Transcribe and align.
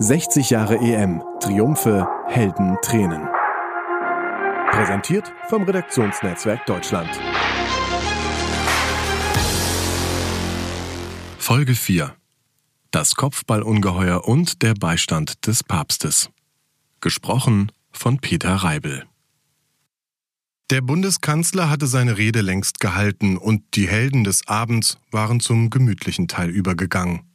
60 0.00 0.50
Jahre 0.50 0.78
EM. 0.78 1.22
Triumphe, 1.40 2.08
Helden, 2.26 2.76
Tränen. 2.82 3.28
Präsentiert 4.72 5.32
vom 5.48 5.62
Redaktionsnetzwerk 5.62 6.66
Deutschland. 6.66 7.08
Folge 11.38 11.76
4. 11.76 12.12
Das 12.90 13.14
Kopfballungeheuer 13.14 14.26
und 14.26 14.62
der 14.62 14.74
Beistand 14.74 15.46
des 15.46 15.62
Papstes. 15.62 16.28
Gesprochen 17.00 17.70
von 17.92 18.18
Peter 18.18 18.52
Reibel. 18.52 19.04
Der 20.70 20.80
Bundeskanzler 20.80 21.70
hatte 21.70 21.86
seine 21.86 22.18
Rede 22.18 22.40
längst 22.40 22.80
gehalten 22.80 23.36
und 23.36 23.62
die 23.74 23.86
Helden 23.86 24.24
des 24.24 24.48
Abends 24.48 24.98
waren 25.12 25.38
zum 25.38 25.70
gemütlichen 25.70 26.26
Teil 26.26 26.50
übergegangen. 26.50 27.33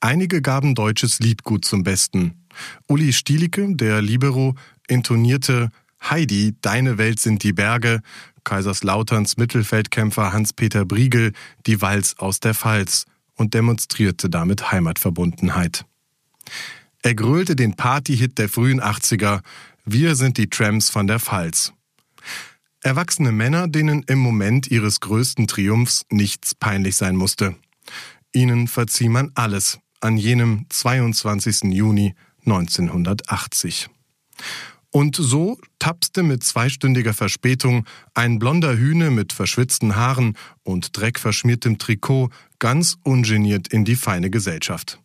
Einige 0.00 0.42
gaben 0.42 0.74
deutsches 0.74 1.20
Liedgut 1.20 1.64
zum 1.64 1.82
Besten. 1.82 2.44
Uli 2.86 3.12
Stielicke, 3.12 3.74
der 3.74 4.02
Libero, 4.02 4.54
intonierte 4.86 5.70
Heidi, 6.02 6.54
deine 6.60 6.98
Welt 6.98 7.20
sind 7.20 7.42
die 7.42 7.52
Berge, 7.52 8.00
Kaiserslauterns 8.44 9.36
Mittelfeldkämpfer 9.36 10.32
Hans-Peter 10.32 10.84
Briegel 10.84 11.32
die 11.66 11.82
Walz 11.82 12.14
aus 12.18 12.40
der 12.40 12.54
Pfalz 12.54 13.04
und 13.34 13.54
demonstrierte 13.54 14.30
damit 14.30 14.72
Heimatverbundenheit. 14.72 15.84
Er 17.02 17.14
grölte 17.14 17.56
den 17.56 17.74
Partyhit 17.74 18.38
der 18.38 18.48
frühen 18.48 18.80
80er 18.80 19.40
Wir 19.84 20.16
sind 20.16 20.38
die 20.38 20.48
Trams 20.48 20.90
von 20.90 21.06
der 21.06 21.20
Pfalz. 21.20 21.72
Erwachsene 22.82 23.32
Männer, 23.32 23.68
denen 23.68 24.02
im 24.04 24.18
Moment 24.18 24.70
ihres 24.70 25.00
größten 25.00 25.46
Triumphs 25.46 26.04
nichts 26.10 26.54
peinlich 26.54 26.96
sein 26.96 27.16
musste. 27.16 27.56
Ihnen 28.32 28.68
verzieh 28.68 29.08
man 29.08 29.30
alles 29.34 29.78
an 30.00 30.16
jenem 30.16 30.66
22. 30.68 31.72
Juni 31.72 32.14
1980. 32.44 33.88
Und 34.90 35.16
so 35.16 35.58
tapste 35.78 36.22
mit 36.22 36.42
zweistündiger 36.42 37.12
Verspätung 37.12 37.84
ein 38.14 38.38
blonder 38.38 38.76
Hühne 38.76 39.10
mit 39.10 39.32
verschwitzten 39.32 39.96
Haaren 39.96 40.36
und 40.62 40.96
dreckverschmiertem 40.96 41.78
Trikot 41.78 42.30
ganz 42.58 42.96
ungeniert 43.02 43.68
in 43.68 43.84
die 43.84 43.96
feine 43.96 44.30
Gesellschaft. 44.30 45.00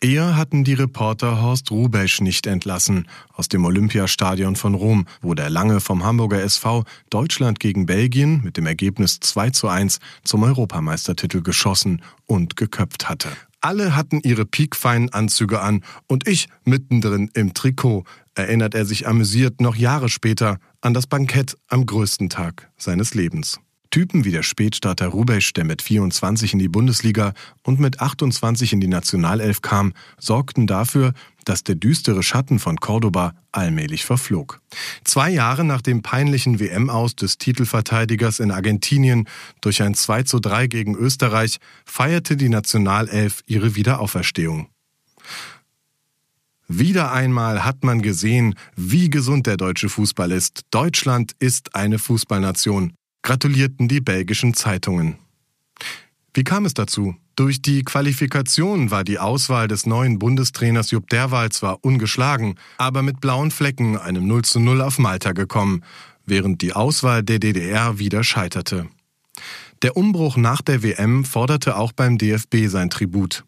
Eher 0.00 0.36
hatten 0.36 0.62
die 0.62 0.74
Reporter 0.74 1.42
Horst 1.42 1.72
Rubesch 1.72 2.20
nicht 2.20 2.46
entlassen 2.46 3.08
aus 3.32 3.48
dem 3.48 3.64
Olympiastadion 3.64 4.54
von 4.54 4.74
Rom, 4.74 5.06
wo 5.22 5.34
der 5.34 5.50
Lange 5.50 5.80
vom 5.80 6.04
Hamburger 6.04 6.40
SV 6.40 6.84
Deutschland 7.10 7.58
gegen 7.58 7.86
Belgien 7.86 8.40
mit 8.44 8.56
dem 8.56 8.66
Ergebnis 8.66 9.18
2 9.18 9.50
zu 9.50 9.66
1 9.66 9.98
zum 10.22 10.44
Europameistertitel 10.44 11.42
geschossen 11.42 12.00
und 12.26 12.54
geköpft 12.54 13.08
hatte. 13.08 13.28
Alle 13.60 13.96
hatten 13.96 14.20
ihre 14.20 14.46
piekfeinen 14.46 15.12
Anzüge 15.12 15.60
an 15.60 15.82
und 16.06 16.28
ich 16.28 16.46
mittendrin 16.64 17.28
im 17.34 17.52
Trikot, 17.52 18.04
erinnert 18.36 18.76
er 18.76 18.84
sich 18.84 19.08
amüsiert 19.08 19.60
noch 19.60 19.74
Jahre 19.74 20.08
später 20.08 20.58
an 20.80 20.94
das 20.94 21.08
Bankett 21.08 21.56
am 21.66 21.84
größten 21.86 22.28
Tag 22.28 22.70
seines 22.76 23.14
Lebens. 23.14 23.58
Typen 23.90 24.24
wie 24.24 24.30
der 24.30 24.42
Spätstarter 24.42 25.08
Rubesch, 25.08 25.52
der 25.54 25.64
mit 25.64 25.82
24 25.82 26.52
in 26.52 26.58
die 26.58 26.68
Bundesliga 26.68 27.32
und 27.62 27.80
mit 27.80 28.00
28 28.00 28.74
in 28.74 28.80
die 28.80 28.88
Nationalelf 28.88 29.62
kam, 29.62 29.94
sorgten 30.18 30.66
dafür, 30.66 31.14
dass 31.44 31.64
der 31.64 31.76
düstere 31.76 32.22
Schatten 32.22 32.58
von 32.58 32.76
Cordoba 32.76 33.34
allmählich 33.52 34.04
verflog. 34.04 34.60
Zwei 35.04 35.30
Jahre 35.30 35.64
nach 35.64 35.80
dem 35.80 36.02
peinlichen 36.02 36.60
WM-Aus 36.60 37.16
des 37.16 37.38
Titelverteidigers 37.38 38.40
in 38.40 38.50
Argentinien 38.50 39.26
durch 39.62 39.82
ein 39.82 39.94
2 39.94 40.24
zu 40.24 40.40
3 40.40 40.66
gegen 40.66 40.94
Österreich 40.94 41.56
feierte 41.86 42.36
die 42.36 42.50
Nationalelf 42.50 43.42
ihre 43.46 43.74
Wiederauferstehung. 43.74 44.68
Wieder 46.70 47.12
einmal 47.12 47.64
hat 47.64 47.82
man 47.82 48.02
gesehen, 48.02 48.54
wie 48.76 49.08
gesund 49.08 49.46
der 49.46 49.56
deutsche 49.56 49.88
Fußball 49.88 50.32
ist. 50.32 50.66
Deutschland 50.70 51.32
ist 51.38 51.74
eine 51.74 51.98
Fußballnation 51.98 52.92
gratulierten 53.22 53.88
die 53.88 54.00
belgischen 54.00 54.54
Zeitungen. 54.54 55.16
Wie 56.34 56.44
kam 56.44 56.64
es 56.64 56.74
dazu? 56.74 57.16
Durch 57.36 57.62
die 57.62 57.82
Qualifikation 57.82 58.90
war 58.90 59.04
die 59.04 59.18
Auswahl 59.18 59.68
des 59.68 59.86
neuen 59.86 60.18
Bundestrainers 60.18 60.90
Jupp 60.90 61.08
Derwal 61.08 61.50
zwar 61.50 61.84
ungeschlagen, 61.84 62.56
aber 62.78 63.02
mit 63.02 63.20
blauen 63.20 63.50
Flecken, 63.50 63.96
einem 63.96 64.26
0 64.26 64.44
zu 64.44 64.60
0 64.60 64.80
auf 64.80 64.98
Malta 64.98 65.32
gekommen, 65.32 65.84
während 66.26 66.62
die 66.62 66.72
Auswahl 66.72 67.22
der 67.22 67.38
DDR 67.38 67.98
wieder 67.98 68.24
scheiterte. 68.24 68.88
Der 69.82 69.96
Umbruch 69.96 70.36
nach 70.36 70.62
der 70.62 70.82
WM 70.82 71.24
forderte 71.24 71.76
auch 71.76 71.92
beim 71.92 72.18
DFB 72.18 72.66
sein 72.66 72.90
Tribut. 72.90 73.44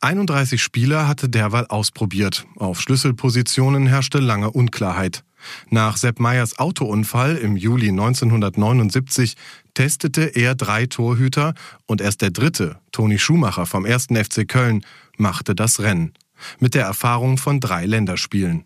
31 0.00 0.62
Spieler 0.62 1.08
hatte 1.08 1.28
Derwal 1.28 1.66
ausprobiert. 1.66 2.46
Auf 2.56 2.80
Schlüsselpositionen 2.80 3.86
herrschte 3.86 4.18
lange 4.18 4.50
Unklarheit. 4.50 5.24
Nach 5.70 5.96
Sepp 5.96 6.20
Meyers 6.20 6.58
Autounfall 6.58 7.36
im 7.36 7.56
Juli 7.56 7.88
1979 7.88 9.36
testete 9.74 10.22
er 10.22 10.54
drei 10.54 10.86
Torhüter 10.86 11.54
und 11.86 12.00
erst 12.00 12.22
der 12.22 12.30
dritte, 12.30 12.78
Toni 12.92 13.18
Schumacher 13.18 13.66
vom 13.66 13.84
1. 13.84 14.06
FC 14.06 14.46
Köln, 14.48 14.84
machte 15.16 15.54
das 15.54 15.80
Rennen. 15.80 16.12
Mit 16.58 16.74
der 16.74 16.84
Erfahrung 16.84 17.38
von 17.38 17.60
drei 17.60 17.86
Länderspielen. 17.86 18.64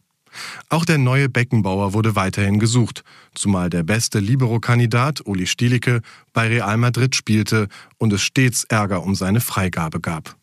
Auch 0.69 0.84
der 0.84 0.99
neue 0.99 1.28
Beckenbauer 1.28 1.93
wurde 1.93 2.17
weiterhin 2.17 2.59
gesucht, 2.59 3.03
zumal 3.34 3.71
der 3.71 3.83
beste 3.83 4.19
Libero-Kandidat, 4.19 5.27
Uli 5.27 5.47
Stielicke, 5.47 6.03
bei 6.33 6.49
Real 6.49 6.77
Madrid 6.77 7.15
spielte 7.15 7.69
und 7.97 8.12
es 8.12 8.22
stets 8.22 8.65
Ärger 8.65 9.03
um 9.03 9.15
seine 9.15 9.41
Freigabe 9.41 10.00
gab. 10.00 10.37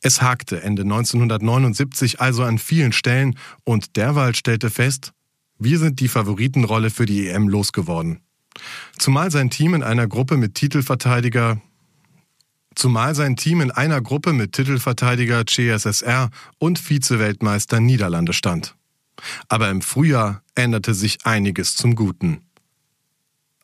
Es 0.00 0.22
hakte 0.22 0.62
Ende 0.62 0.82
1979 0.82 2.20
also 2.20 2.44
an 2.44 2.58
vielen 2.58 2.92
Stellen 2.92 3.36
und 3.64 3.96
derweil 3.96 4.34
stellte 4.34 4.70
fest, 4.70 5.12
wir 5.58 5.78
sind 5.78 6.00
die 6.00 6.08
Favoritenrolle 6.08 6.90
für 6.90 7.06
die 7.06 7.28
EM 7.28 7.48
losgeworden. 7.48 8.20
Zumal 8.98 9.30
sein 9.30 9.50
Team 9.50 9.74
in 9.74 9.82
einer 9.82 10.06
Gruppe 10.06 10.36
mit 10.36 10.54
Titelverteidiger 10.54 11.60
Zumal 12.74 13.16
sein 13.16 13.34
Team 13.34 13.60
in 13.60 13.72
einer 13.72 14.00
Gruppe 14.00 14.32
mit 14.32 14.52
Titelverteidiger 14.52 15.44
CSSR 15.44 16.30
und 16.58 16.78
Vize-Weltmeister 16.78 17.80
Niederlande 17.80 18.32
stand. 18.32 18.76
Aber 19.48 19.68
im 19.68 19.82
Frühjahr 19.82 20.42
änderte 20.54 20.94
sich 20.94 21.26
einiges 21.26 21.74
zum 21.74 21.96
Guten. 21.96 22.42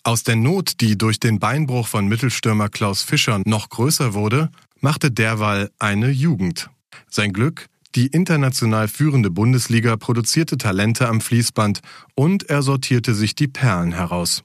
Aus 0.02 0.24
der 0.24 0.34
Not, 0.34 0.80
die 0.80 0.98
durch 0.98 1.20
den 1.20 1.38
Beinbruch 1.38 1.86
von 1.86 2.08
Mittelstürmer 2.08 2.68
Klaus 2.68 3.02
Fischer 3.02 3.40
noch 3.44 3.68
größer 3.68 4.14
wurde, 4.14 4.50
machte 4.80 5.12
derweil 5.12 5.70
eine 5.78 6.10
Jugend. 6.10 6.68
Sein 7.08 7.32
Glück 7.32 7.68
die 7.94 8.08
international 8.08 8.88
führende 8.88 9.30
Bundesliga 9.30 9.96
produzierte 9.96 10.58
Talente 10.58 11.08
am 11.08 11.20
Fließband 11.20 11.80
und 12.14 12.48
er 12.50 12.62
sortierte 12.62 13.14
sich 13.14 13.34
die 13.34 13.48
Perlen 13.48 13.92
heraus. 13.92 14.42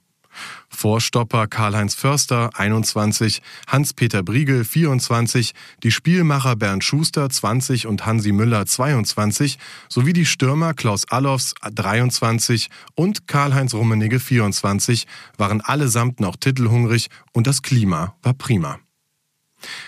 Vorstopper 0.68 1.48
Karl-Heinz 1.48 1.94
Förster 1.94 2.50
21, 2.54 3.42
Hans-Peter 3.66 4.22
Briegel 4.22 4.64
24, 4.64 5.52
die 5.82 5.90
Spielmacher 5.90 6.54
Bernd 6.54 6.84
Schuster 6.84 7.28
20 7.28 7.88
und 7.88 8.06
Hansi 8.06 8.30
Müller 8.30 8.64
22 8.64 9.58
sowie 9.88 10.12
die 10.12 10.26
Stürmer 10.26 10.72
Klaus 10.74 11.04
Allofs 11.08 11.54
23 11.62 12.70
und 12.94 13.26
Karl-Heinz 13.26 13.74
Rummenigge 13.74 14.20
24 14.20 15.06
waren 15.36 15.60
allesamt 15.60 16.20
noch 16.20 16.36
titelhungrig 16.36 17.08
und 17.32 17.48
das 17.48 17.62
Klima 17.62 18.14
war 18.22 18.34
prima. 18.34 18.78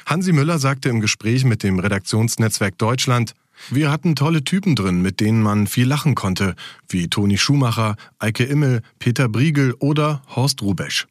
Hansi 0.06 0.32
Müller 0.32 0.58
sagte 0.58 0.88
im 0.88 1.00
Gespräch 1.00 1.44
mit 1.44 1.62
dem 1.62 1.78
Redaktionsnetzwerk 1.78 2.76
Deutschland, 2.76 3.34
wir 3.70 3.90
hatten 3.90 4.14
tolle 4.16 4.44
Typen 4.44 4.74
drin, 4.74 5.02
mit 5.02 5.20
denen 5.20 5.42
man 5.42 5.66
viel 5.66 5.86
lachen 5.86 6.14
konnte, 6.14 6.54
wie 6.88 7.08
Toni 7.08 7.38
Schumacher, 7.38 7.96
Eike 8.18 8.44
Immel, 8.44 8.82
Peter 8.98 9.28
Briegel 9.28 9.74
oder 9.78 10.22
Horst 10.34 10.62
Rubesch. 10.62 11.06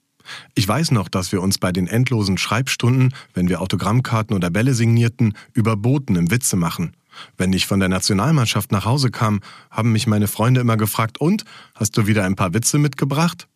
Ich 0.55 0.67
weiß 0.67 0.91
noch, 0.91 1.07
dass 1.07 1.31
wir 1.31 1.41
uns 1.41 1.57
bei 1.57 1.71
den 1.71 1.87
endlosen 1.87 2.37
Schreibstunden, 2.37 3.13
wenn 3.33 3.49
wir 3.49 3.61
Autogrammkarten 3.61 4.35
oder 4.35 4.49
Bälle 4.49 4.73
signierten, 4.73 5.33
überboten 5.53 6.15
im 6.15 6.31
Witze 6.31 6.55
machen. 6.55 6.95
Wenn 7.37 7.53
ich 7.53 7.67
von 7.67 7.79
der 7.79 7.89
Nationalmannschaft 7.89 8.71
nach 8.71 8.85
Hause 8.85 9.11
kam, 9.11 9.41
haben 9.69 9.91
mich 9.91 10.07
meine 10.07 10.27
Freunde 10.27 10.61
immer 10.61 10.77
gefragt, 10.77 11.19
und, 11.19 11.43
hast 11.75 11.97
du 11.97 12.07
wieder 12.07 12.23
ein 12.23 12.35
paar 12.35 12.53
Witze 12.53 12.77
mitgebracht? 12.77 13.47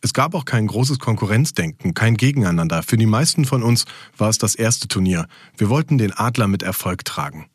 Es 0.00 0.14
gab 0.14 0.34
auch 0.34 0.44
kein 0.44 0.66
großes 0.66 0.98
Konkurrenzdenken, 0.98 1.92
kein 1.92 2.16
Gegeneinander. 2.16 2.82
Für 2.82 2.96
die 2.96 3.06
meisten 3.06 3.44
von 3.44 3.62
uns 3.62 3.84
war 4.16 4.30
es 4.30 4.38
das 4.38 4.54
erste 4.54 4.88
Turnier. 4.88 5.26
Wir 5.56 5.68
wollten 5.68 5.98
den 5.98 6.12
Adler 6.12 6.48
mit 6.48 6.62
Erfolg 6.62 7.04
tragen. 7.04 7.46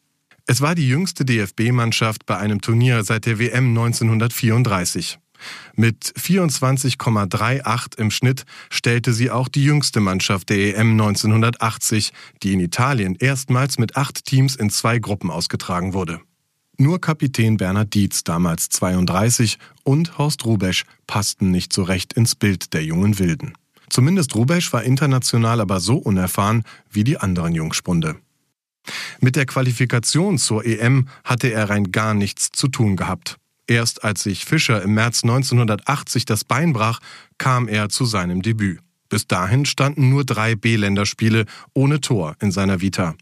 Es 0.46 0.60
war 0.60 0.76
die 0.76 0.88
jüngste 0.88 1.24
DFB-Mannschaft 1.24 2.26
bei 2.26 2.38
einem 2.38 2.60
Turnier 2.60 3.06
seit 3.06 3.26
der 3.26 3.40
WM 3.40 3.70
1934. 3.70 5.18
Mit 5.76 6.14
24,38 6.18 7.98
im 7.98 8.12
Schnitt 8.12 8.46
stellte 8.70 9.14
sie 9.14 9.32
auch 9.32 9.48
die 9.48 9.64
jüngste 9.64 10.02
Mannschaft 10.02 10.50
der 10.50 10.78
EM 10.78 10.92
1980, 10.92 12.12
die 12.44 12.54
in 12.54 12.60
Italien 12.60 13.16
erstmals 13.16 13.78
mit 13.78 13.96
acht 13.96 14.26
Teams 14.26 14.56
in 14.56 14.70
zwei 14.70 15.00
Gruppen 15.00 15.32
ausgetragen 15.32 15.94
wurde. 15.94 16.20
Nur 16.78 17.00
Kapitän 17.00 17.58
Bernhard 17.58 17.94
Dietz, 17.94 18.24
damals 18.24 18.68
32, 18.70 19.60
und 19.84 20.18
Horst 20.18 20.44
Rubesch 20.44 20.84
passten 21.08 21.52
nicht 21.52 21.72
so 21.72 21.84
recht 21.84 22.14
ins 22.14 22.36
Bild 22.36 22.74
der 22.74 22.84
jungen 22.84 23.18
Wilden. 23.20 23.54
Zumindest 23.90 24.36
Rubesch 24.36 24.74
war 24.74 24.84
international 24.84 25.62
aber 25.62 25.80
so 25.80 25.98
unerfahren 25.98 26.64
wie 26.90 27.04
die 27.04 27.18
anderen 27.18 27.54
Jungspunde. 27.54 28.18
Mit 29.22 29.36
der 29.36 29.46
Qualifikation 29.46 30.38
zur 30.38 30.66
EM 30.66 31.08
hatte 31.24 31.52
er 31.52 31.70
rein 31.70 31.92
gar 31.92 32.14
nichts 32.14 32.50
zu 32.52 32.68
tun 32.68 32.96
gehabt. 32.96 33.38
Erst 33.68 34.04
als 34.04 34.24
sich 34.24 34.46
Fischer 34.46 34.82
im 34.82 34.94
März 34.94 35.24
1980 35.24 36.26
das 36.26 36.44
Bein 36.44 36.74
brach, 36.74 37.00
kam 37.38 37.68
er 37.68 37.90
zu 37.90 38.06
seinem 38.06 38.42
Debüt. 38.42 38.80
Bis 39.10 39.28
dahin 39.28 39.66
standen 39.66 40.10
nur 40.10 40.26
drei 40.26 40.56
B-Länderspiele 40.56 41.46
ohne 41.74 42.02
Tor 42.02 42.36
in 42.40 42.52
seiner 42.52 42.82
Vita. 42.82 43.16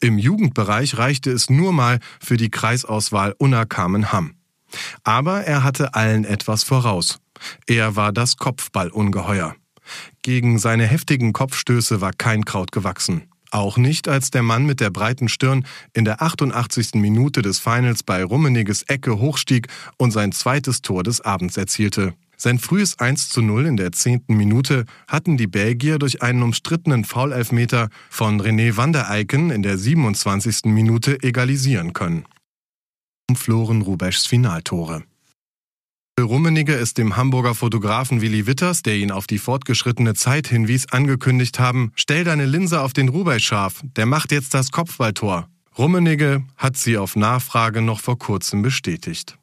Im 0.00 0.18
Jugendbereich 0.18 0.98
reichte 0.98 1.30
es 1.30 1.50
nur 1.50 1.72
mal 1.72 1.98
für 2.20 2.36
die 2.36 2.50
Kreisauswahl 2.50 3.34
Unna 3.38 3.64
Kamen-Hamm. 3.64 4.34
Aber 5.04 5.44
er 5.44 5.64
hatte 5.64 5.94
allen 5.94 6.24
etwas 6.24 6.62
voraus. 6.62 7.18
Er 7.66 7.96
war 7.96 8.12
das 8.12 8.36
Kopfballungeheuer. 8.36 9.56
Gegen 10.22 10.58
seine 10.58 10.86
heftigen 10.86 11.32
Kopfstöße 11.32 12.00
war 12.00 12.12
kein 12.12 12.44
Kraut 12.44 12.72
gewachsen. 12.72 13.31
Auch 13.52 13.76
nicht, 13.76 14.08
als 14.08 14.30
der 14.30 14.42
Mann 14.42 14.64
mit 14.64 14.80
der 14.80 14.88
breiten 14.88 15.28
Stirn 15.28 15.66
in 15.92 16.06
der 16.06 16.22
88. 16.22 16.94
Minute 16.94 17.42
des 17.42 17.58
Finals 17.58 18.02
bei 18.02 18.24
Rummeniges 18.24 18.82
Ecke 18.84 19.18
hochstieg 19.18 19.68
und 19.98 20.10
sein 20.10 20.32
zweites 20.32 20.80
Tor 20.80 21.02
des 21.02 21.20
Abends 21.20 21.58
erzielte. 21.58 22.14
Sein 22.38 22.58
frühes 22.58 22.98
1 22.98 23.28
zu 23.28 23.42
0 23.42 23.66
in 23.66 23.76
der 23.76 23.92
zehnten 23.92 24.38
Minute 24.38 24.86
hatten 25.06 25.36
die 25.36 25.46
Belgier 25.46 25.98
durch 25.98 26.22
einen 26.22 26.42
umstrittenen 26.42 27.04
Foulelfmeter 27.04 27.90
von 28.08 28.40
René 28.40 28.74
van 28.74 28.94
der 28.94 29.10
Eycken 29.10 29.50
in 29.50 29.62
der 29.62 29.76
27. 29.76 30.64
Minute 30.64 31.22
egalisieren 31.22 31.92
können. 31.92 32.24
Floren 33.34 33.82
Rubeschs 33.82 34.26
Finaltore. 34.26 35.04
Rummenigge 36.22 36.74
ist 36.74 36.98
dem 36.98 37.16
Hamburger 37.16 37.54
Fotografen 37.54 38.20
Willi 38.20 38.46
Witters, 38.46 38.82
der 38.82 38.96
ihn 38.96 39.10
auf 39.10 39.26
die 39.26 39.38
fortgeschrittene 39.38 40.14
Zeit 40.14 40.48
hinwies, 40.48 40.86
angekündigt 40.90 41.58
haben, 41.58 41.92
stell 41.94 42.24
deine 42.24 42.46
Linse 42.46 42.80
auf 42.80 42.92
den 42.92 43.10
scharf, 43.38 43.82
der 43.96 44.06
macht 44.06 44.32
jetzt 44.32 44.54
das 44.54 44.70
Kopfballtor. 44.70 45.48
Rummenigge 45.76 46.44
hat 46.56 46.76
sie 46.76 46.98
auf 46.98 47.16
Nachfrage 47.16 47.82
noch 47.82 48.00
vor 48.00 48.18
kurzem 48.18 48.62
bestätigt. 48.62 49.38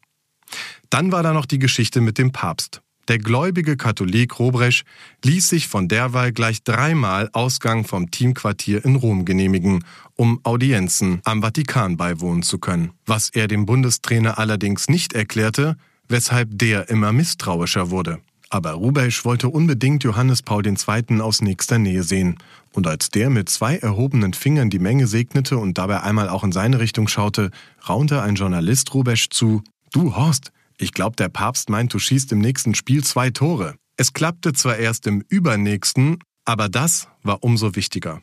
Dann 0.90 1.12
war 1.12 1.24
da 1.24 1.34
noch 1.34 1.46
die 1.46 1.60
Geschichte 1.60 2.02
mit 2.02 2.18
dem 2.18 2.32
Papst. 2.32 2.82
Der 3.08 3.18
gläubige 3.18 3.76
Katholik 3.76 4.38
Robresch 4.38 4.84
ließ 5.26 5.50
sich 5.50 5.68
von 5.68 5.88
derweil 5.88 6.32
gleich 6.32 6.64
dreimal 6.64 7.30
Ausgang 7.34 7.84
vom 7.84 8.12
Teamquartier 8.12 8.86
in 8.86 8.96
Rom 8.96 9.26
genehmigen, 9.26 9.84
um 10.16 10.40
Audienzen 10.44 11.20
am 11.24 11.42
Vatikan 11.42 11.98
beiwohnen 11.98 12.44
zu 12.44 12.60
können. 12.60 12.92
Was 13.08 13.30
er 13.30 13.48
dem 13.48 13.66
Bundestrainer 13.66 14.38
allerdings 14.38 14.90
nicht 14.90 15.14
erklärte, 15.14 15.76
weshalb 16.10 16.50
der 16.52 16.90
immer 16.90 17.14
misstrauischer 17.14 17.90
wurde. 17.90 18.20
Aber 18.50 18.72
Rubesch 18.72 19.26
wollte 19.26 19.48
unbedingt 19.48 20.04
Johannes 20.04 20.42
Paul 20.42 20.66
II. 20.66 21.22
aus 21.22 21.42
nächster 21.42 21.78
Nähe 21.78 22.04
sehen. 22.04 22.38
Und 22.74 22.88
als 22.88 23.10
der 23.12 23.30
mit 23.30 23.48
zwei 23.48 23.78
erhobenen 23.78 24.34
Fingern 24.34 24.72
die 24.72 24.80
Menge 24.80 25.06
segnete 25.06 25.58
und 25.58 25.78
dabei 25.78 26.02
einmal 26.02 26.30
auch 26.30 26.44
in 26.44 26.52
seine 26.52 26.80
Richtung 26.80 27.08
schaute, 27.08 27.52
raunte 27.88 28.22
ein 28.22 28.36
Journalist 28.36 28.94
Rubesch 28.94 29.30
zu, 29.30 29.64
Du 29.92 30.16
Horst, 30.16 30.52
ich 30.78 30.94
glaub, 30.94 31.16
der 31.18 31.30
Papst 31.30 31.70
meint, 31.70 31.94
du 31.94 32.00
schießt 32.00 32.32
im 32.32 32.40
nächsten 32.40 32.74
Spiel 32.74 33.04
zwei 33.04 33.30
Tore. 33.30 33.76
Es 33.98 34.14
klappte 34.14 34.54
zwar 34.54 34.78
erst 34.78 35.08
im 35.08 35.24
übernächsten, 35.28 36.20
aber 36.46 36.70
das 36.70 37.08
war 37.22 37.44
umso 37.44 37.76
wichtiger. 37.76 38.22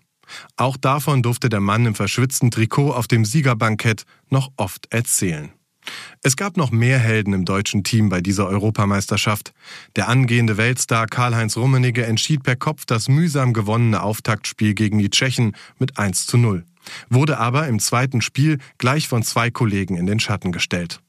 Auch 0.56 0.76
davon 0.76 1.22
durfte 1.22 1.48
der 1.48 1.60
Mann 1.60 1.86
im 1.86 1.94
verschwitzten 1.94 2.50
Trikot 2.50 2.92
auf 2.92 3.06
dem 3.06 3.24
Siegerbankett 3.24 4.04
noch 4.30 4.50
oft 4.56 4.92
erzählen. 4.92 5.50
Es 6.22 6.36
gab 6.36 6.56
noch 6.56 6.70
mehr 6.70 6.98
Helden 6.98 7.32
im 7.32 7.44
deutschen 7.44 7.84
Team 7.84 8.08
bei 8.08 8.20
dieser 8.20 8.48
Europameisterschaft. 8.48 9.52
Der 9.96 10.08
angehende 10.08 10.56
Weltstar 10.56 11.06
Karl-Heinz 11.06 11.56
Rummenigge 11.56 12.04
entschied 12.04 12.42
per 12.42 12.56
Kopf 12.56 12.86
das 12.86 13.08
mühsam 13.08 13.52
gewonnene 13.52 14.02
Auftaktspiel 14.02 14.74
gegen 14.74 14.98
die 14.98 15.10
Tschechen 15.10 15.56
mit 15.78 15.98
1 15.98 16.26
zu 16.26 16.38
0, 16.38 16.64
wurde 17.08 17.38
aber 17.38 17.68
im 17.68 17.78
zweiten 17.78 18.20
Spiel 18.20 18.58
gleich 18.78 19.08
von 19.08 19.22
zwei 19.22 19.50
Kollegen 19.50 19.96
in 19.96 20.06
den 20.06 20.20
Schatten 20.20 20.52
gestellt. 20.52 21.00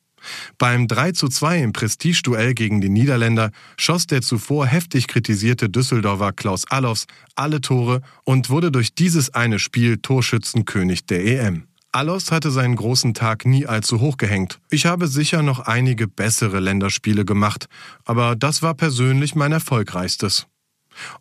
Beim 0.58 0.88
3 0.88 1.12
zu 1.12 1.28
2 1.28 1.62
im 1.62 1.74
Prestigeduell 1.74 2.54
gegen 2.54 2.82
die 2.82 2.90
Niederländer 2.90 3.52
schoss 3.78 4.08
der 4.08 4.22
zuvor 4.22 4.66
heftig 4.66 5.08
kritisierte 5.08 5.70
Düsseldorfer 5.70 6.34
Klaus 6.34 6.66
Allofs 6.70 7.06
alle 7.36 7.62
Tore 7.62 8.02
und 8.24 8.50
wurde 8.50 8.72
durch 8.72 8.94
dieses 8.94 9.34
eine 9.34 9.60
Spiel 9.60 9.98
Torschützenkönig 9.98 11.06
der 11.06 11.24
EM. 11.26 11.68
Allos 11.98 12.32
hatte 12.32 12.52
seinen 12.52 12.76
großen 12.76 13.16
Tag 13.16 13.48
nie 13.48 13.66
allzu 13.66 14.00
hoch 14.00 14.18
gehängt. 14.18 14.60
Ich 14.70 14.86
habe 14.86 15.08
sicher 15.08 15.42
noch 15.42 15.62
einige 15.62 16.08
bessere 16.08 16.60
Länderspiele 16.60 17.26
gemacht, 17.26 17.68
aber 18.06 18.36
das 18.36 18.62
war 18.62 18.76
persönlich 18.76 19.34
mein 19.34 19.52
erfolgreichstes. 19.52 20.46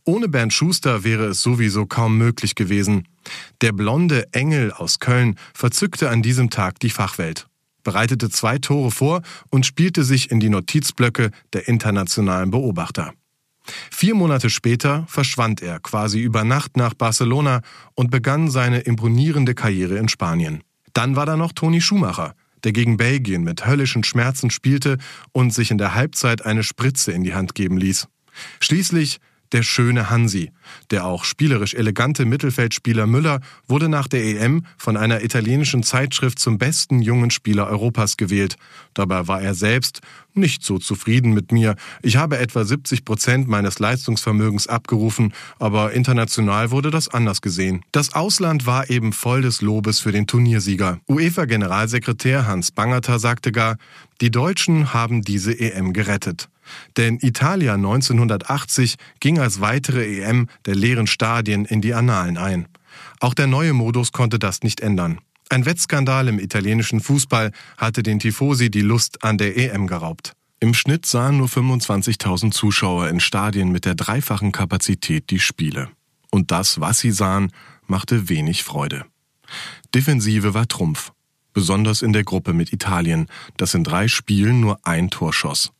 Ohne 0.05 0.29
Bernd 0.29 0.53
Schuster 0.53 1.03
wäre 1.03 1.29
es 1.29 1.41
sowieso 1.41 1.87
kaum 1.87 2.19
möglich 2.19 2.57
gewesen. 2.57 3.09
Der 3.63 3.73
blonde 3.73 4.31
Engel 4.35 4.71
aus 4.71 4.99
Köln 4.99 5.37
verzückte 5.55 6.11
an 6.11 6.21
diesem 6.21 6.51
Tag 6.51 6.79
die 6.81 6.91
Fachwelt, 6.91 7.47
bereitete 7.83 8.29
zwei 8.29 8.59
Tore 8.59 8.91
vor 8.91 9.23
und 9.49 9.65
spielte 9.65 10.05
sich 10.05 10.31
in 10.31 10.41
die 10.41 10.51
Notizblöcke 10.51 11.31
der 11.55 11.69
internationalen 11.69 12.51
Beobachter. 12.51 13.15
Vier 13.91 14.15
Monate 14.15 14.51
später 14.51 15.07
verschwand 15.09 15.63
er 15.63 15.81
quasi 15.81 16.21
über 16.21 16.45
Nacht 16.45 16.77
nach 16.77 16.93
Barcelona 16.93 17.63
und 17.95 18.11
begann 18.11 18.51
seine 18.51 18.81
imponierende 18.81 19.55
Karriere 19.55 19.97
in 19.97 20.09
Spanien. 20.09 20.63
Dann 20.97 21.15
war 21.15 21.27
da 21.27 21.37
noch 21.37 21.53
Toni 21.53 21.83
Schumacher, 21.83 22.35
der 22.65 22.73
gegen 22.73 22.97
Belgien 22.97 23.45
mit 23.45 23.67
höllischen 23.67 24.03
Schmerzen 24.03 24.49
spielte 24.49 24.97
und 25.33 25.53
sich 25.53 25.71
in 25.71 25.77
der 25.77 25.95
Halbzeit 25.95 26.47
eine 26.47 26.63
Spritze 26.63 27.13
in 27.13 27.23
die 27.23 27.35
Hand 27.35 27.55
geben 27.55 27.77
ließ. 27.77 28.09
Schließlich 28.61 29.19
der 29.53 29.63
schöne 29.63 30.11
Hansi. 30.11 30.51
Der 30.91 31.05
auch 31.05 31.25
spielerisch 31.25 31.75
elegante 31.75 32.25
Mittelfeldspieler 32.25 33.07
Müller 33.07 33.41
wurde 33.69 33.89
nach 33.89 34.09
der 34.09 34.25
EM 34.25 34.65
von 34.77 34.97
einer 34.97 35.23
italienischen 35.23 35.83
Zeitschrift 35.83 36.39
zum 36.39 36.59
besten 36.59 37.03
jungen 37.03 37.31
Spieler 37.31 37.67
Europas 37.67 38.17
gewählt. 38.17 38.57
Dabei 38.95 39.29
war 39.29 39.43
er 39.43 39.55
selbst 39.55 40.01
nicht 40.35 40.63
so 40.63 40.79
zufrieden 40.79 41.33
mit 41.33 41.51
mir. 41.51 41.77
Ich 42.03 42.17
habe 42.17 42.39
etwa 42.39 42.65
70 42.65 43.05
Prozent 43.05 43.49
meines 43.49 43.79
Leistungsvermögens 43.79 44.67
abgerufen, 44.67 45.33
aber 45.59 45.93
international 45.93 46.71
wurde 46.71 46.91
das 46.91 47.09
anders 47.09 47.41
gesehen. 47.41 47.83
Das 47.93 48.15
Ausland 48.15 48.67
war 48.67 48.91
eben 48.91 49.13
voll 49.13 49.43
des 49.43 49.63
Lobes 49.63 50.01
für 50.01 50.13
den 50.13 50.27
Turniersieger. 50.27 51.01
UEFA-Generalsekretär 51.09 52.47
Hans 52.47 52.71
Bangerter 52.71 53.19
sagte 53.19 53.53
gar, 53.53 53.77
die 54.21 54.31
Deutschen 54.31 54.93
haben 54.93 55.23
diese 55.23 55.59
EM 55.59 55.93
gerettet. 55.93 56.49
Denn 56.97 57.19
Italia 57.21 57.75
1980 57.75 58.97
ging 59.21 59.39
als 59.39 59.61
weitere 59.61 60.23
EM 60.23 60.49
der 60.65 60.75
leeren 60.75 61.07
Stadien 61.07 61.65
in 61.65 61.81
die 61.81 61.95
Annalen 61.95 62.39
ein. 62.39 62.69
Auch 63.21 63.35
der 63.35 63.47
neue 63.47 63.73
Modus 63.73 64.13
konnte 64.13 64.39
das 64.39 64.63
nicht 64.63 64.81
ändern. 64.81 65.21
Ein 65.49 65.65
Wettskandal 65.65 66.29
im 66.29 66.41
italienischen 66.41 67.01
Fußball 67.01 67.53
hatte 67.77 68.03
den 68.03 68.19
Tifosi 68.19 68.71
die 68.71 68.81
Lust 68.81 69.23
an 69.23 69.39
der 69.39 69.57
EM 69.57 69.87
geraubt. 69.87 70.33
Im 70.59 70.75
Schnitt 70.75 71.07
sahen 71.07 71.37
nur 71.37 71.49
25.000 71.49 72.51
Zuschauer 72.51 73.09
in 73.09 73.21
Stadien 73.21 73.71
mit 73.71 73.85
der 73.85 73.95
dreifachen 73.95 74.53
Kapazität 74.53 75.31
die 75.31 75.39
Spiele. 75.39 75.89
Und 76.31 76.51
das, 76.51 76.81
was 76.81 76.99
sie 76.99 77.13
sahen, 77.13 77.53
machte 77.87 78.29
wenig 78.29 78.65
Freude. 78.65 79.05
Defensive 79.95 80.55
war 80.55 80.67
Trumpf, 80.67 81.13
besonders 81.53 82.03
in 82.03 82.13
der 82.13 82.25
Gruppe 82.25 82.53
mit 82.53 82.73
Italien, 82.73 83.29
das 83.57 83.75
in 83.75 83.85
drei 83.85 84.09
Spielen 84.09 84.61
nur 84.61 84.79
ein 84.85 85.11
Tor 85.11 85.33
schoss. 85.33 85.73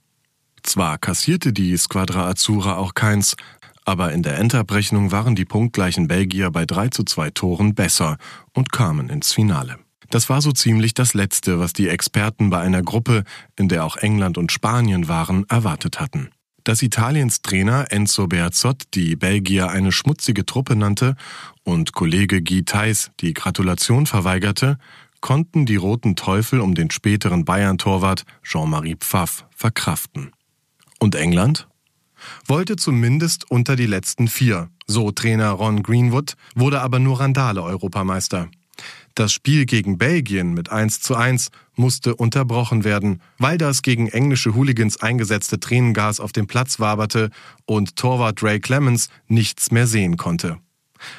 Zwar 0.67 0.99
kassierte 0.99 1.53
die 1.53 1.77
Squadra 1.77 2.29
Azzurra 2.29 2.77
auch 2.77 2.95
keins, 2.95 3.37
aber 3.85 4.13
in 4.13 4.25
der 4.25 4.37
Endabrechnung 4.39 5.13
waren 5.13 5.37
die 5.37 5.45
punktgleichen 5.45 6.09
Belgier 6.09 6.51
bei 6.51 6.67
3 6.67 6.89
zu 6.89 7.05
2 7.05 7.31
Toren 7.31 7.75
besser 7.77 8.19
und 8.53 8.73
kamen 8.73 9.09
ins 9.09 9.33
Finale. 9.33 9.79
Das 10.11 10.29
war 10.29 10.43
so 10.43 10.51
ziemlich 10.51 10.93
das 10.93 11.15
Letzte, 11.15 11.61
was 11.61 11.73
die 11.73 11.89
Experten 11.89 12.51
bei 12.51 12.61
einer 12.61 12.83
Gruppe, 12.83 13.23
in 13.57 13.69
der 13.69 13.85
auch 13.85 13.97
England 13.97 14.39
und 14.39 14.51
Spanien 14.51 15.07
waren, 15.07 15.47
erwartet 15.49 16.01
hatten. 16.01 16.31
Dass 16.65 16.83
Italiens 16.83 17.43
Trainer 17.43 17.87
Enzo 17.91 18.27
Beazzot 18.27 18.83
die 18.95 19.15
Belgier 19.15 19.71
eine 19.71 19.93
schmutzige 19.93 20.45
Truppe 20.45 20.75
nannte 20.75 21.15
und 21.63 21.93
Kollege 21.93 22.43
Guy 22.43 22.65
Theiss 22.65 23.13
die 23.21 23.35
Gratulation 23.35 24.07
verweigerte, 24.07 24.79
konnten 25.21 25.65
die 25.65 25.77
Roten 25.77 26.17
Teufel 26.17 26.61
um 26.61 26.75
den 26.75 26.91
späteren 26.91 27.45
Bayern-Torwart 27.45 28.25
Jean-Marie 28.43 28.97
Pfaff 28.97 29.47
verkraften. 29.55 30.33
Und 30.99 31.15
England? 31.15 31.69
Wollte 32.47 32.77
zumindest 32.77 33.51
unter 33.51 33.77
die 33.77 33.87
letzten 33.87 34.29
vier, 34.29 34.71
so 34.87 35.11
Trainer 35.11 35.51
Ron 35.51 35.83
Greenwood, 35.83 36.35
wurde 36.55 36.81
aber 36.81 36.99
nur 36.99 37.21
Randale 37.21 37.63
Europameister. 37.63 38.49
Das 39.15 39.33
Spiel 39.33 39.65
gegen 39.65 39.97
Belgien 39.97 40.53
mit 40.53 40.71
1 40.71 41.01
zu 41.01 41.15
1 41.15 41.49
musste 41.75 42.15
unterbrochen 42.15 42.85
werden, 42.85 43.23
weil 43.39 43.57
das 43.57 43.81
gegen 43.81 44.09
englische 44.09 44.55
Hooligans 44.55 45.01
eingesetzte 45.01 45.59
Tränengas 45.59 46.21
auf 46.21 46.33
dem 46.33 46.47
Platz 46.47 46.79
waberte 46.81 47.31
und 47.65 47.97
Torwart 47.97 48.43
Ray 48.43 48.61
Clemens 48.61 49.09
nichts 49.27 49.71
mehr 49.71 49.87
sehen 49.87 50.19
konnte. 50.19 50.59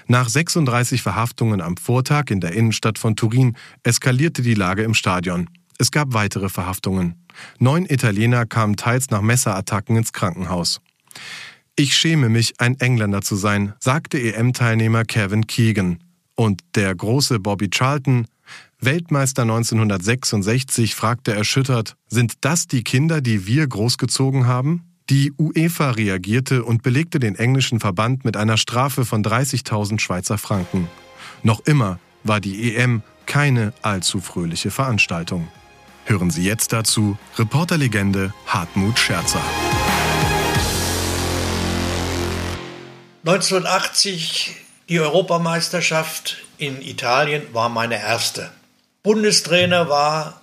Nach 0.08 0.30
36 0.30 1.02
Verhaftungen 1.02 1.62
am 1.62 1.78
Vortag 1.78 2.26
in 2.30 2.40
der 2.40 2.54
Innenstadt 2.54 2.98
von 3.00 3.16
Turin 3.16 3.56
eskalierte 3.84 4.42
die 4.42 4.56
Lage 4.56 4.84
im 4.84 4.94
Stadion. 4.94 5.50
Es 5.78 5.92
gab 5.92 6.14
weitere 6.14 6.50
Verhaftungen. 6.50 7.16
Neun 7.60 7.86
Italiener 7.86 8.46
kamen 8.46 8.78
teils 8.78 9.10
nach 9.10 9.22
Messerattacken 9.22 9.96
ins 9.96 10.12
Krankenhaus. 10.12 10.82
Ich 11.76 11.96
schäme 11.96 12.30
mich, 12.30 12.60
ein 12.60 12.80
Engländer 12.80 13.22
zu 13.22 13.36
sein, 13.36 13.74
sagte 13.80 14.20
EM-Teilnehmer 14.20 15.06
Kevin 15.06 15.46
Keegan. 15.46 16.00
Und 16.36 16.62
der 16.76 16.96
große 16.96 17.40
Bobby 17.40 17.70
Charlton, 17.70 18.26
Weltmeister 18.80 19.44
1966, 19.44 20.96
fragte 20.96 21.34
erschüttert, 21.34 21.96
sind 22.08 22.34
das 22.42 22.68
die 22.68 22.84
Kinder, 22.84 23.22
die 23.22 23.46
wir 23.46 23.68
großgezogen 23.68 24.48
haben? 24.48 24.84
Die 25.10 25.32
UEFA 25.38 25.92
reagierte 25.92 26.64
und 26.66 26.84
belegte 26.84 27.20
den 27.20 27.36
englischen 27.36 27.80
Verband 27.80 28.26
mit 28.26 28.36
einer 28.36 28.58
Strafe 28.58 29.06
von 29.06 29.24
30.000 29.24 30.00
Schweizer 30.00 30.38
Franken. 30.38 30.90
Noch 31.44 31.62
immer 31.66 32.00
war 32.24 32.42
die 32.42 32.76
EM 32.76 33.04
keine 33.26 33.74
allzu 33.84 34.20
fröhliche 34.20 34.72
Veranstaltung. 34.72 35.48
Hören 36.10 36.30
Sie 36.30 36.44
jetzt 36.44 36.72
dazu 36.72 37.18
Reporterlegende 37.36 38.34
Hartmut 38.46 38.98
Scherzer. 38.98 39.42
1980 43.26 44.56
die 44.88 45.02
Europameisterschaft 45.02 46.38
in 46.58 46.82
Italien 46.82 47.44
war 47.52 47.68
meine 47.68 48.00
erste. 48.00 48.50
Bundestrainer 49.04 49.90
war 49.90 50.42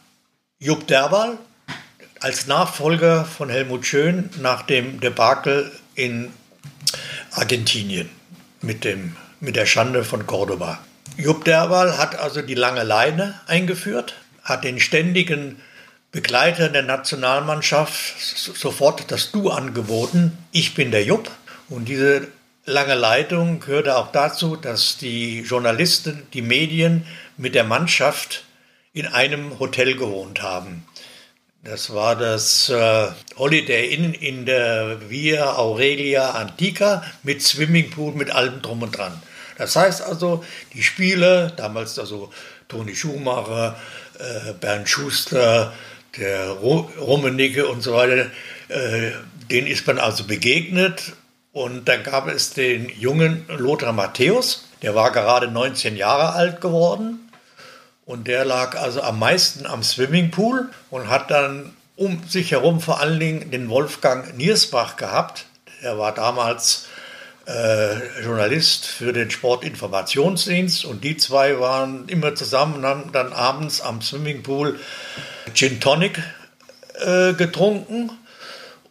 Jupp 0.59 0.87
Derwal 0.87 1.39
als 2.21 2.47
Nachfolger 2.47 3.25
von 3.25 3.49
Helmut 3.49 3.87
Schön 3.87 4.29
nach 4.43 4.65
dem 4.67 5.01
Debakel 5.01 5.73
in 5.95 6.31
Argentinien 7.33 8.11
mit, 8.61 8.85
dem, 8.85 9.17
mit 9.41 9.57
der 9.57 9.65
Schande 9.65 10.05
von 10.05 10.27
Cordoba. 10.27 10.81
Jupp 11.17 11.47
Derwal 11.47 11.97
hat 11.97 12.19
also 12.19 12.43
die 12.43 12.55
lange 12.55 12.83
Leine 12.83 13.41
eingeführt, 13.47 14.15
hat 14.45 14.65
den 14.65 14.79
ständigen 14.79 15.61
Begleiter 16.13 16.69
der 16.69 16.85
Nationalmannschaft 16.85 18.15
sofort 18.21 19.11
das 19.11 19.33
Du 19.33 19.51
angeboten. 19.51 20.39
Ich 20.53 20.75
bin 20.75 20.93
der 20.93 21.03
Jupp. 21.03 21.29
Und 21.69 21.89
diese 21.89 22.29
lange 22.67 22.95
Leitung 22.95 23.59
gehörte 23.59 23.97
auch 23.97 24.13
dazu, 24.13 24.55
dass 24.55 24.97
die 24.97 25.41
Journalisten, 25.41 26.23
die 26.33 26.43
Medien 26.43 27.05
mit 27.37 27.55
der 27.57 27.65
Mannschaft 27.65 28.45
in 28.93 29.07
einem 29.07 29.59
Hotel 29.59 29.97
gewohnt 29.97 30.41
haben. 30.41 30.87
Das 31.65 31.93
war 31.95 32.15
das 32.15 32.69
äh, 32.69 33.09
Holiday 33.37 33.93
Inn 33.93 34.13
in 34.13 34.45
der 34.45 35.11
Via 35.11 35.55
Aurelia 35.55 36.33
Antica 36.33 37.03
mit 37.23 37.43
Swimmingpool, 37.43 38.13
mit 38.13 38.31
allem 38.31 38.61
drum 38.61 38.83
und 38.83 38.97
dran. 38.97 39.21
Das 39.57 39.75
heißt 39.75 40.03
also, 40.03 40.45
die 40.75 40.83
Spieler, 40.83 41.51
damals 41.51 41.99
also 41.99 42.31
Toni 42.75 42.97
Schumacher, 42.97 43.77
äh, 44.19 44.53
Bernd 44.55 44.89
Schuster, 44.89 45.73
der 46.19 46.49
Rummenigge 46.51 47.69
und 47.69 47.83
so 47.83 47.95
weiter, 47.95 48.27
äh, 48.69 49.13
denen 49.49 49.69
ist 49.69 49.87
man 49.87 49.99
also 49.99 50.25
begegnet. 50.25 51.13
Und 51.53 51.89
dann 51.89 52.03
gab 52.03 52.27
es 52.27 52.53
den 52.53 52.89
jungen 52.99 53.47
Lothar 53.49 53.93
Matthäus, 53.93 54.69
der 54.83 54.97
war 54.97 55.13
gerade 55.13 55.47
19 55.47 55.97
Jahre 55.97 56.33
alt 56.33 56.61
geworden 56.61 57.31
und 58.07 58.27
der 58.27 58.45
lag 58.45 58.77
also 58.77 59.03
am 59.03 59.21
meisten 59.21 59.67
am 59.67 59.85
Swimmingpool 59.85 60.69
und 60.91 61.09
hat 61.09 61.31
dann 61.31 61.77
um 61.95 62.21
sich 62.29 62.51
herum 62.51 62.81
vor 62.81 63.01
allen 63.01 63.21
Dingen 63.21 63.53
den 63.53 63.69
Wolfgang 63.69 64.37
Niersbach 64.37 64.97
gehabt. 64.97 65.47
Der 65.81 65.97
war 65.97 66.13
damals 66.13 66.87
äh, 67.47 68.23
Journalist 68.23 68.87
für 68.87 69.13
den 69.13 69.31
Sportinformationsdienst 69.31 70.85
und 70.85 71.05
die 71.05 71.17
zwei 71.17 71.61
waren 71.61 72.09
immer 72.09 72.35
zusammen 72.35 72.77
und 72.77 72.87
haben 72.87 73.13
dann 73.13 73.33
abends 73.33 73.81
am 73.81 74.01
Swimmingpool 74.01 74.79
Gin 75.53 75.81
Tonic 75.81 76.23
äh, 77.01 77.35
getrunken. 77.35 78.11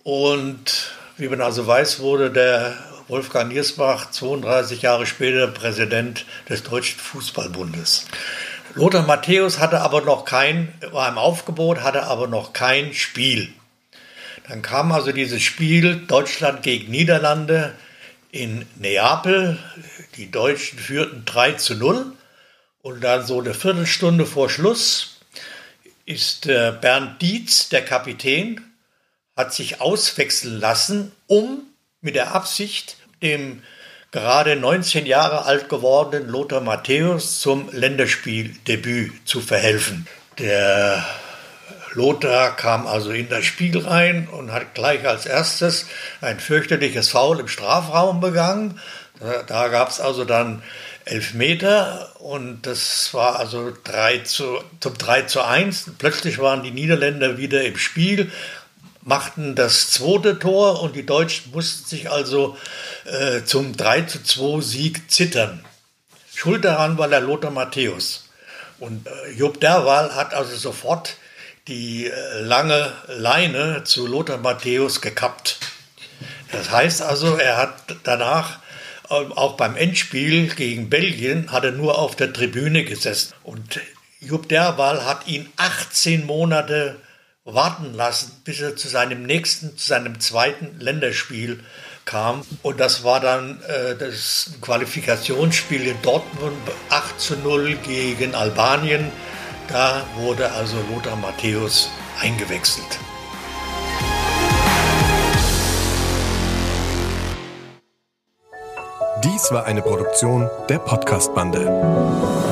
Und 0.04 0.92
wie 1.18 1.30
man 1.30 1.42
also 1.42 1.66
weiß, 1.66 2.00
wurde 2.00 2.30
der 2.30 2.76
Wolfgang 3.08 3.52
Niersbach 3.52 4.12
32 4.12 4.82
Jahre 4.82 5.06
später 5.06 5.48
Präsident 5.48 6.26
des 6.50 6.64
Deutschen 6.64 7.00
Fußballbundes. 7.00 8.06
Lothar 8.76 9.04
Matthäus 9.04 9.60
hatte 9.60 9.82
aber 9.82 10.02
noch 10.02 10.26
kein, 10.26 10.74
war 10.92 11.08
im 11.10 11.18
Aufgebot, 11.18 11.82
hatte 11.82 12.04
aber 12.04 12.28
noch 12.28 12.54
kein 12.54 12.94
Spiel. 12.94 13.50
Dann 14.48 14.62
kam 14.62 14.92
also 14.92 15.12
dieses 15.12 15.42
Spiel 15.42 15.96
Deutschland 16.08 16.64
gegen 16.64 16.92
Niederlande 16.92 17.74
in 18.34 18.66
Neapel. 18.76 19.60
Die 20.18 20.32
Deutschen 20.32 20.80
führten 20.80 21.24
3 21.24 21.54
zu 21.54 21.76
0. 21.76 22.14
Und 22.82 23.02
dann 23.02 23.26
so 23.26 23.40
eine 23.40 23.54
Viertelstunde 23.54 24.26
vor 24.26 24.50
Schluss 24.50 25.22
ist 26.06 26.48
äh, 26.48 26.74
Bernd 26.82 27.22
Dietz, 27.22 27.70
der 27.70 27.86
Kapitän, 27.86 28.60
hat 29.38 29.54
sich 29.54 29.80
auswechseln 29.80 30.60
lassen, 30.60 31.14
um 31.28 31.62
mit 32.02 32.16
der 32.16 32.36
Absicht, 32.36 32.98
dem 33.22 33.64
gerade 34.12 34.58
19 34.58 35.06
Jahre 35.06 35.46
alt 35.46 35.70
gewordenen 35.70 36.28
Lothar 36.28 36.60
Matthäus 36.60 37.40
zum 37.40 37.70
Länderspieldebüt 37.72 39.14
zu 39.26 39.40
verhelfen. 39.40 40.08
Der 40.40 41.06
Lothar 41.94 42.56
kam 42.56 42.88
also 42.88 43.12
in 43.12 43.30
das 43.30 43.46
Spiel 43.46 43.78
rein 43.78 44.28
und 44.28 44.52
hat 44.52 44.74
gleich 44.74 45.08
als 45.08 45.26
erstes 45.26 45.88
ein 46.22 46.40
fürchterliches 46.40 47.10
Foul 47.10 47.40
im 47.40 47.48
Strafraum 47.48 48.20
begangen. 48.20 48.80
Da, 49.20 49.44
da 49.44 49.68
gab 49.68 49.90
es 49.90 50.00
also 50.00 50.26
dann 50.26 50.64
elf 51.06 51.34
Meter 51.34 52.12
und 52.20 52.66
das 52.66 53.14
war 53.14 53.40
also 53.40 53.74
3 53.84 54.20
zu, 54.20 54.60
zum 54.80 54.98
3 54.98 55.24
zu 55.24 55.42
1. 55.42 55.92
Plötzlich 55.98 56.40
waren 56.40 56.64
die 56.64 56.72
Niederländer 56.72 57.38
wieder 57.38 57.64
im 57.64 57.78
Spiel 57.78 58.32
machten 59.06 59.56
das 59.56 59.90
zweite 59.90 60.40
Tor 60.40 60.82
und 60.82 60.96
die 60.96 61.06
Deutschen 61.06 61.52
mussten 61.52 61.88
sich 61.88 62.10
also 62.10 62.58
äh, 63.06 63.44
zum 63.44 63.76
3 63.76 64.04
zu 64.04 64.24
2 64.24 64.62
Sieg 64.62 65.12
zittern. 65.12 65.64
Schuld 66.34 66.66
daran 66.66 66.98
war 66.98 67.08
der 67.08 67.22
Lothar 67.22 67.52
Matthäus. 67.52 68.30
Und 68.80 69.08
äh, 69.08 69.32
Job 69.32 69.60
Derwal 69.60 70.16
hat 70.16 70.34
also 70.34 70.56
sofort 70.56 71.18
die 71.68 72.08
äh, 72.08 72.42
lange 72.42 72.92
Leine 73.08 73.84
zu 73.84 74.08
Lothar 74.08 74.38
Matthäus 74.38 75.02
gekappt. 75.02 75.60
Das 76.52 76.72
heißt 76.72 77.02
also, 77.02 77.36
er 77.36 77.58
hat 77.58 77.96
danach 78.04 78.60
äh, 79.10 79.14
auch 79.14 79.56
beim 79.56 79.76
Endspiel 79.76 80.48
gegen 80.48 80.90
Belgien 80.90 81.52
hat 81.52 81.64
er 81.64 81.72
nur 81.72 81.98
auf 81.98 82.16
der 82.16 82.34
Tribüne 82.34 82.84
gesessen. 82.84 83.34
Und 83.44 83.80
Jupp 84.20 84.50
Derwal 84.50 85.06
hat 85.06 85.28
ihn 85.28 85.50
18 85.58 86.26
Monate 86.26 86.98
warten 87.46 87.94
lassen, 87.94 88.32
bis 88.46 88.62
er 88.62 88.76
zu 88.76 88.88
seinem 88.88 89.24
nächsten, 89.24 89.78
zu 89.78 89.88
seinem 89.88 90.20
zweiten 90.20 90.80
Länderspiel 90.80 91.60
kam. 92.06 92.46
Und 92.62 92.80
das 92.80 93.04
war 93.04 93.20
dann 93.20 93.62
äh, 93.64 93.96
das 93.96 94.52
Qualifikationsspiel 94.62 95.88
in 95.88 96.02
Dortmund 96.02 96.58
8 96.90 97.20
zu 97.20 97.36
0 97.38 97.76
gegen 97.86 98.36
Albanien. 98.36 99.12
Da 99.68 100.04
wurde 100.18 100.52
also 100.52 100.76
Lothar 100.92 101.16
Matthäus 101.16 101.90
eingewechselt. 102.22 103.00
Dies 109.24 109.52
war 109.52 109.66
eine 109.66 109.82
Produktion 109.82 110.50
der 110.68 110.80
Podcast-Bande. 110.80 112.43